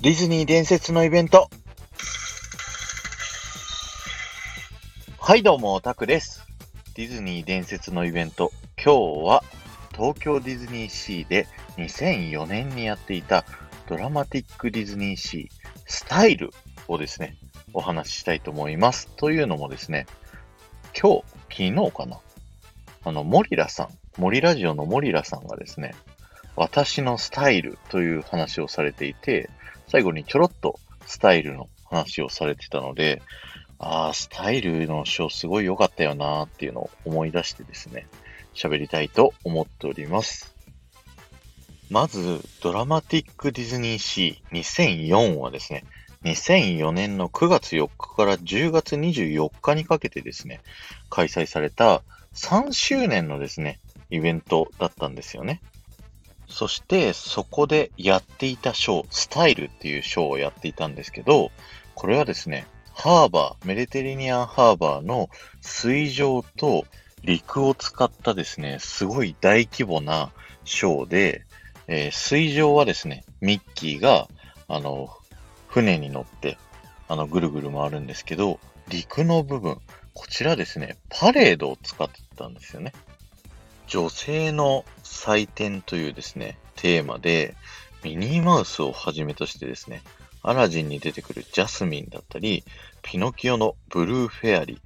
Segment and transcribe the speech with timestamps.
[0.00, 1.50] ディズニー伝説のイベント。
[5.18, 6.46] はい、どうも、タクです。
[6.94, 8.52] ディズニー伝説のイベント。
[8.76, 9.42] 今日は、
[9.90, 11.48] 東京ディズニーシーで
[11.78, 13.44] 2004年にやっていた
[13.88, 16.50] ドラマティックディズニーシースタイル
[16.86, 17.36] をですね、
[17.72, 19.08] お話ししたいと思います。
[19.16, 20.06] というのもですね、
[20.96, 22.20] 今日、昨日かな
[23.02, 25.96] あの、モリラさん、モリラジオのモリラさんがですね、
[26.54, 29.50] 私のスタイルという話をされていて、
[29.88, 33.22] 最後にちょろっとスタイルの話をされてたので、
[33.78, 38.06] ああ、スタイルのショーすごい良かったよなーっていうのを思い出してですね、
[38.54, 40.54] 喋りたいと思っております。
[41.90, 45.84] まず、ドラマティックディズニーシー2004はですね、
[46.24, 50.60] 2004年の9月4日から10月24日にかけてですね、
[51.08, 52.02] 開催された
[52.34, 53.78] 3周年のですね、
[54.10, 55.62] イベントだったんですよね。
[56.48, 61.50] そして、そこでやっていたショー、スタイルっていうショーをやっていたんですけど、
[61.94, 66.84] これはですね、ハーバー、メディテレニアンハーバーの水上と
[67.22, 70.32] 陸を使ったですね、すごい大規模な
[70.64, 71.44] ショーで、
[71.86, 74.28] えー水上はですね、ミッキーが、
[74.66, 75.10] あの、
[75.68, 76.58] 船に乗って、
[77.08, 79.78] あの、ぐるぐる回るんですけど、陸の部分、
[80.14, 82.92] こちらですね、パレードを使ってたんですよね。
[83.88, 87.56] 女性の祭典というですね、テーマで、
[88.04, 90.02] ミニーマウスをはじめとしてですね、
[90.42, 92.64] アラジンに出てくるジャスミンだったり、
[93.02, 94.78] ピノキオのブルーフェアリー、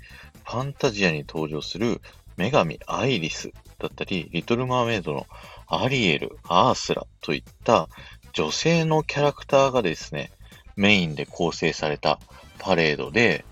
[0.44, 2.00] ファンタジアに登場する
[2.36, 5.26] 女神アイリスだったり、リトルマーメイドの
[5.66, 7.88] アリエル、アースラといった
[8.32, 10.30] 女性のキャラクターがですね、
[10.76, 12.18] メインで構成された
[12.58, 13.44] パレードで、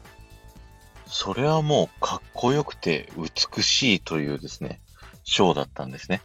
[1.06, 4.80] それはもうかっこよくて美しいというですね、
[5.24, 6.22] ショーだったんですね。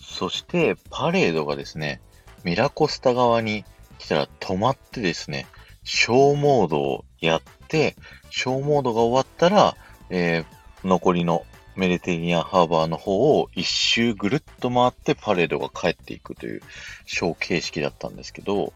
[0.00, 2.00] そして、パレードがですね、
[2.44, 3.64] ミラコスタ側に
[3.98, 5.46] 来たら止まってですね、
[5.84, 7.96] ショーモードをやって、
[8.30, 9.76] ショーモードが終わったら、
[10.10, 11.44] えー残りの
[11.76, 16.62] メディテレニアンハーバーの方を一周ぐるっと回ってパレードが帰っていくという
[17.06, 18.72] ショー形式だったんですけど、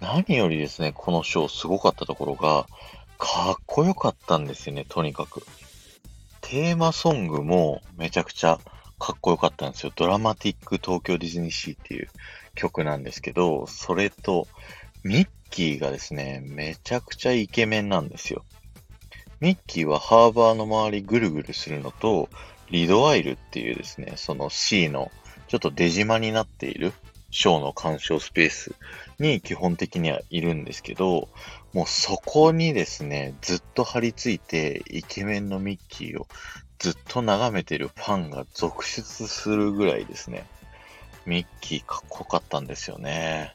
[0.00, 2.66] 何よりですね、このショーすごかったところが、
[3.18, 5.44] かっこよかったんですよね、とにかく。
[6.40, 8.58] テーマソングもめちゃくちゃ
[9.00, 9.92] かっこよかったんですよ。
[9.96, 12.08] ドラマティック東京ディズニーシーっていう
[12.54, 14.46] 曲なんですけど、それと、
[15.02, 18.44] ミッキーがですね、めちゃくちゃイケメンなんですよ。
[19.40, 22.28] ミッキーはハーバーの周りぐるぐるするのと、
[22.70, 25.10] リドアイルっていうですね、その C の
[25.48, 26.92] ちょっと出島になっている
[27.30, 28.74] ショーの鑑賞スペース
[29.18, 31.28] に基本的にはいるんですけど、
[31.72, 36.26] もうそこにですね、ずっと張り付いてイケメンのミッキーを
[36.80, 40.46] ずっと眺めてるファンが続出するぐらいですね、
[41.26, 43.54] ミッキーかっこよかったんですよね。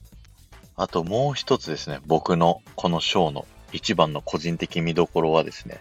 [0.75, 5.79] あともう一つですね、僕のこのショーの一番の個人的見どころはですね、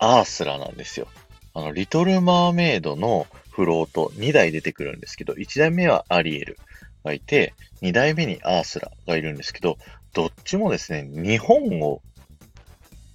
[0.00, 1.06] アースラなんですよ。
[1.54, 6.58] あの、リトルマーメイドのフロート2台出てくるんですけど、1台目はアリエル
[7.04, 9.78] がいて、2台目にアースラがいるんですけど、
[10.12, 12.02] どっちもですね、日本を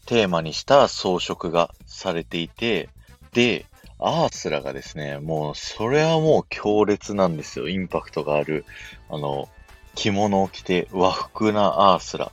[0.05, 2.87] テーマにした装飾がされていて、
[3.33, 3.65] で、
[3.99, 7.69] アースラがですね、もう、それはもう強烈なんですよ。
[7.69, 8.65] インパクトがある、
[9.09, 9.47] あの、
[9.95, 12.31] 着物を着て和服なアースラ。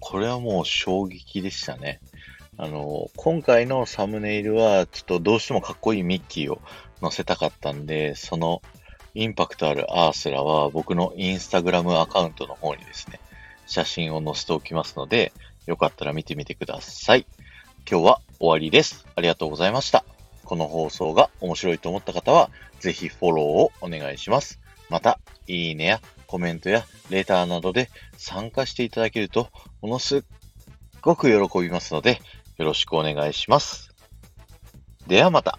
[0.00, 2.00] これはもう衝撃でしたね。
[2.56, 6.60] あの、今回のサムネイルは、ちょっとどうしてもかっこいいミッキーを
[7.00, 8.62] 載せたかったんで、その
[9.14, 13.20] インパクトあるアースラは僕のインスタグラムアカウントの方にですね、
[13.66, 15.32] 写真を載せておきますので、
[15.66, 17.26] よかったら見てみてください。
[17.88, 19.06] 今日は終わりです。
[19.14, 20.04] ありがとうございました。
[20.44, 24.60] この放送が面白いと思った方は、ぜひフォローをお願いします。
[24.88, 29.48] また、いいねやコメントやレターなどで参加していただけると、
[29.80, 30.22] ものすっ
[31.00, 32.20] ごく喜びますので、
[32.56, 33.94] よろしくお願いします。
[35.06, 35.58] ではまた。